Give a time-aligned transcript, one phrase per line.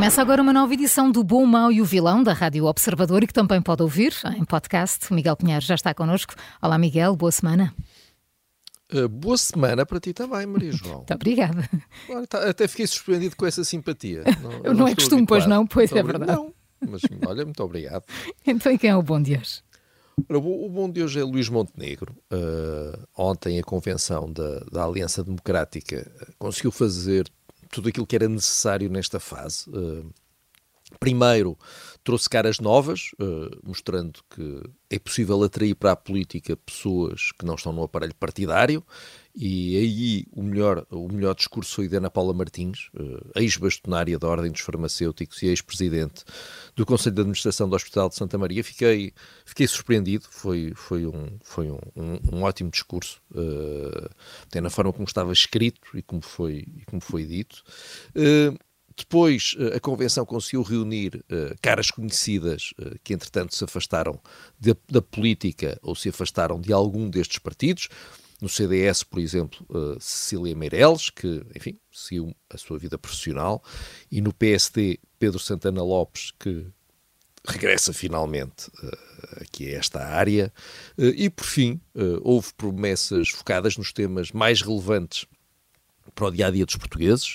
[0.00, 3.26] Começa agora uma nova edição do Bom, Mau e o Vilão da Rádio Observador e
[3.26, 5.12] que também pode ouvir em podcast.
[5.12, 6.34] O Miguel Pinheiro já está connosco.
[6.62, 7.74] Olá, Miguel, boa semana.
[8.90, 10.96] Uh, boa semana para ti também, Maria João.
[10.96, 11.68] Muito obrigada.
[12.08, 14.24] Olha, tá, até fiquei surpreendido com essa simpatia.
[14.40, 15.66] Não, não, não é costume, pois não?
[15.66, 16.32] Pois é verdade.
[16.32, 16.54] Não,
[16.88, 18.02] mas olha, muito obrigado.
[18.46, 19.62] então, e quem é o bom de hoje?
[20.30, 22.16] O bom de hoje é Luís Montenegro.
[22.32, 27.30] Uh, ontem a convenção da, da Aliança Democrática conseguiu fazer
[27.70, 29.68] tudo aquilo que era necessário nesta fase.
[29.70, 30.10] Uh,
[30.98, 31.56] primeiro,
[32.02, 37.54] trouxe caras novas, uh, mostrando que é possível atrair para a política pessoas que não
[37.54, 38.84] estão no aparelho partidário,
[39.34, 44.26] e aí o melhor, o melhor discurso foi de Ana Paula Martins, uh, ex-bastonária da
[44.26, 46.24] Ordem dos Farmacêuticos e ex-presidente
[46.74, 48.64] do Conselho de Administração do Hospital de Santa Maria.
[48.64, 49.12] Fiquei,
[49.44, 54.10] fiquei surpreendido, foi, foi, um, foi um, um, um ótimo discurso, uh,
[54.42, 57.62] até na forma como estava escrito e como foi, e como foi dito.
[58.16, 58.58] Uh,
[58.96, 64.20] depois, a Convenção conseguiu reunir uh, caras conhecidas uh, que, entretanto, se afastaram
[64.58, 67.88] de, da política ou se afastaram de algum destes partidos.
[68.40, 73.62] No CDS, por exemplo, uh, Cecília Meireles, que, enfim, seguiu a sua vida profissional.
[74.10, 76.66] E no PSD, Pedro Santana Lopes, que
[77.46, 78.70] regressa finalmente
[79.40, 80.52] aqui a esta área.
[80.98, 81.80] e, por fim,
[82.20, 85.24] houve promessas focadas nos temas mais relevantes
[86.14, 87.34] para o dia a dia dos portugueses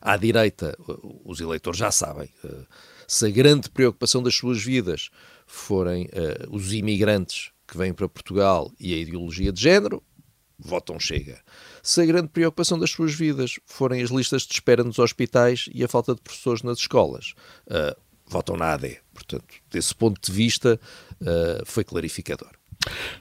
[0.00, 0.76] à direita,
[1.24, 2.66] os eleitores já sabem, eh,
[3.06, 5.08] se a grande preocupação das suas vidas
[5.46, 10.02] forem uh, os imigrantes que vêm para Portugal e a ideologia de género,
[10.58, 11.40] votam Chega.
[11.82, 15.82] Se a grande preocupação das suas vidas forem as listas de espera nos hospitais e
[15.82, 17.32] a falta de professores nas escolas,
[17.68, 18.98] uh, votam na AD.
[19.14, 20.78] Portanto, desse ponto de vista,
[21.64, 22.57] foi clarificador.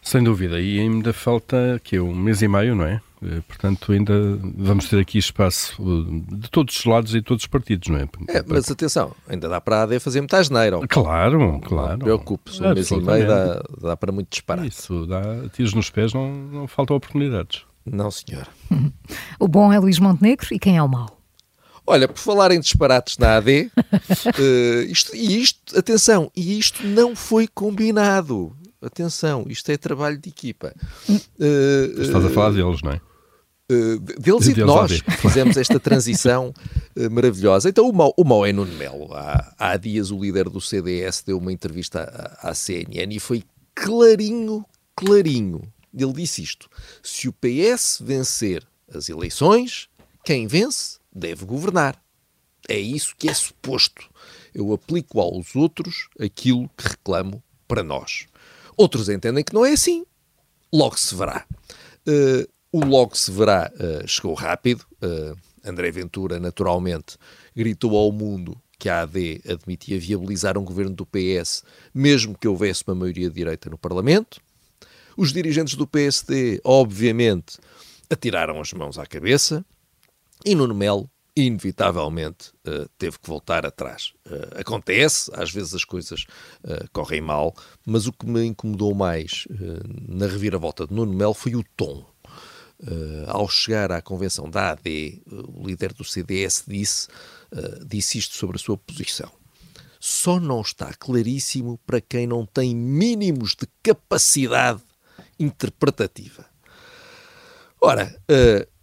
[0.01, 3.01] Sem dúvida, e ainda falta que é um mês e meio, não é?
[3.23, 4.13] Eh, portanto, ainda
[4.55, 7.97] vamos ter aqui espaço eh, de todos os lados e de todos os partidos, não
[7.97, 8.07] é?
[8.29, 10.79] é mas atenção, ainda dá para a AD fazer muita asneira.
[10.87, 11.99] Claro, claro.
[11.99, 14.65] Preocupe-se, um mês e meio dá, dá para muito disparar.
[14.65, 17.63] Isso, dá tiros nos pés, não, não faltam oportunidades.
[17.85, 18.47] Não, senhor.
[19.39, 21.17] o bom é Luís Montenegro e quem é o mau?
[21.89, 27.15] Olha, por falar em disparates na AD, uh, isto, e isto, atenção, e isto não
[27.15, 28.53] foi combinado.
[28.87, 30.73] Atenção, isto é trabalho de equipa.
[31.09, 33.01] Uh, Estás a falar deles, não é?
[33.69, 36.53] Uh, deles de e de nós fizemos esta transição
[36.95, 37.67] uh, maravilhosa.
[37.67, 39.13] Então, o mau, o mau é Nuno Melo.
[39.13, 42.01] Há, há dias, o líder do CDS deu uma entrevista
[42.41, 43.43] à, à CNN e foi
[43.75, 44.65] clarinho,
[44.95, 45.61] clarinho.
[45.93, 46.69] Ele disse isto:
[47.03, 49.89] se o PS vencer as eleições,
[50.23, 52.01] quem vence deve governar.
[52.69, 54.09] É isso que é suposto.
[54.53, 58.27] Eu aplico aos outros aquilo que reclamo para nós.
[58.77, 60.05] Outros entendem que não é assim.
[60.71, 61.45] Logo se verá.
[62.07, 64.85] Uh, o logo se verá uh, chegou rápido.
[65.01, 67.17] Uh, André Ventura, naturalmente,
[67.55, 72.83] gritou ao mundo que a AD admitia viabilizar um governo do PS, mesmo que houvesse
[72.87, 74.39] uma maioria de direita no Parlamento.
[75.17, 77.57] Os dirigentes do PSD, obviamente,
[78.09, 79.65] atiraram as mãos à cabeça.
[80.45, 84.13] E Nuno Melo inevitavelmente uh, teve que voltar atrás.
[84.25, 86.25] Uh, acontece, às vezes as coisas
[86.63, 87.53] uh, correm mal,
[87.85, 89.47] mas o que me incomodou mais
[90.07, 92.05] na reviravolta de Nuno Melo foi o tom.
[93.27, 97.07] ao chegar à convenção da AD, o líder do CDS disse,
[97.85, 99.31] disse isto sobre a sua posição.
[99.99, 104.81] Só não está claríssimo para quem não tem mínimos de capacidade
[105.39, 106.45] interpretativa.
[107.81, 108.15] Ora,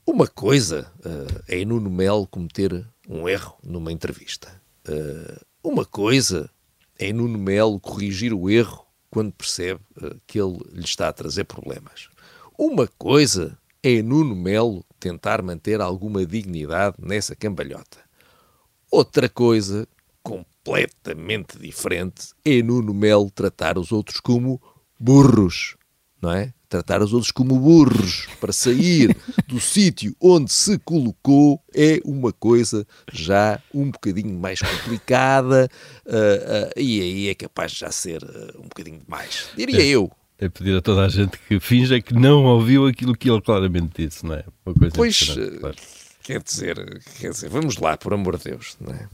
[0.06, 4.48] uma coisa uh, é Nuno Melo cometer um erro numa entrevista.
[4.88, 6.50] Uh, uma coisa
[6.98, 11.44] é Nuno Melo corrigir o erro quando percebe uh, que ele lhe está a trazer
[11.44, 12.08] problemas.
[12.58, 17.98] Uma coisa é Nuno Melo tentar manter alguma dignidade nessa cambalhota.
[18.90, 19.88] Outra coisa,
[20.22, 24.60] completamente diferente, é Nuno Melo tratar os outros como
[24.98, 25.76] burros,
[26.24, 26.52] não é?
[26.68, 29.16] tratar os outros como burros para sair
[29.46, 35.68] do sítio onde se colocou é uma coisa já um bocadinho mais complicada
[36.06, 39.86] uh, uh, e aí é capaz de já ser uh, um bocadinho demais, diria é.
[39.86, 40.10] eu.
[40.36, 44.04] É pedir a toda a gente que finja que não ouviu aquilo que ele claramente
[44.04, 44.44] disse, não é?
[44.92, 45.76] pois, claro.
[46.24, 49.08] quer, dizer, quer dizer, vamos lá, por amor de Deus, não é?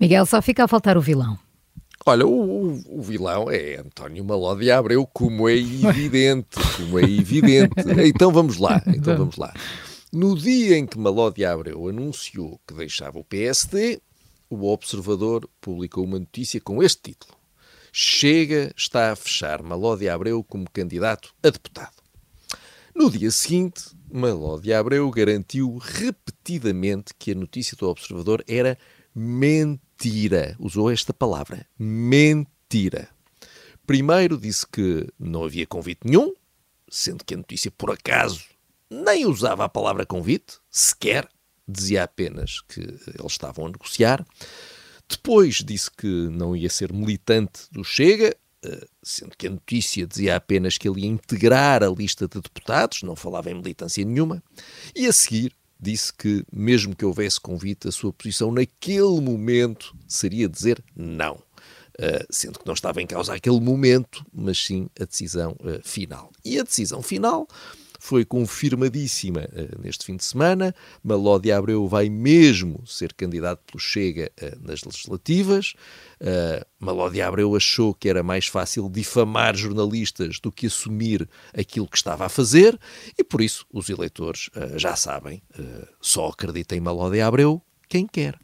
[0.00, 1.38] Miguel, só fica a faltar o vilão.
[2.04, 7.74] Olha, o, o, o vilão é António Malódia Abreu, como é evidente, como é evidente.
[8.04, 9.54] Então vamos lá, então vamos lá.
[10.12, 14.00] No dia em que Malódia Abreu anunciou que deixava o PSD,
[14.50, 17.34] o Observador publicou uma notícia com este título.
[17.92, 22.02] Chega está a fechar Malódia Abreu como candidato a deputado.
[22.94, 28.76] No dia seguinte, Malódia Abreu garantiu repetidamente que a notícia do Observador era
[29.14, 29.80] mentira.
[30.58, 33.08] Usou esta palavra: mentira.
[33.86, 36.32] Primeiro disse que não havia convite nenhum,
[36.88, 38.44] sendo que a notícia, por acaso,
[38.90, 41.28] nem usava a palavra convite, sequer,
[41.66, 44.24] dizia apenas que eles estavam a negociar.
[45.08, 50.36] Depois disse que não ia ser militante do Chega, eh, sendo que a notícia dizia
[50.36, 54.42] apenas que ele ia integrar a lista de deputados, não falava em militância nenhuma.
[54.94, 60.48] E a seguir disse que, mesmo que houvesse convite, a sua posição naquele momento seria
[60.48, 61.34] dizer não.
[61.98, 66.30] Uh, sendo que não estava em causa aquele momento, mas sim a decisão uh, final.
[66.44, 67.46] E a decisão final
[68.02, 70.74] foi confirmadíssima uh, neste fim de semana.
[71.04, 75.74] Malódia Abreu vai mesmo ser candidato pelo Chega uh, nas legislativas.
[76.20, 81.96] Uh, Malódia Abreu achou que era mais fácil difamar jornalistas do que assumir aquilo que
[81.96, 82.76] estava a fazer
[83.16, 85.40] e por isso os eleitores já sabem,
[86.00, 88.36] só acredita em Malódia Abreu quem quer.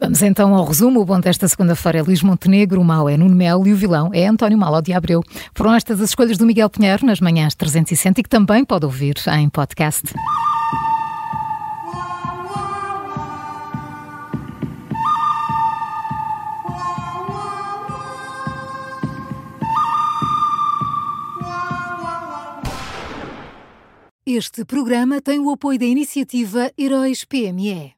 [0.00, 1.00] Vamos então ao resumo.
[1.00, 4.10] O bom desta segunda-feira é Luís Montenegro, o mau é Nuno Melo e o vilão
[4.14, 5.22] é António Malo de Abreu.
[5.54, 9.16] Foram estas as escolhas do Miguel Pinheiro nas manhãs 360 e que também pode ouvir
[9.36, 10.14] em podcast.
[24.24, 27.94] Este programa tem o apoio da iniciativa Heróis PME.